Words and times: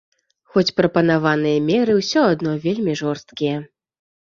Хоць 0.55 0.73
прапанаваныя 0.81 1.57
меры 1.69 2.01
ўсё 2.01 2.27
адно 2.33 2.59
вельмі 2.67 3.01
жорсткія. 3.07 3.67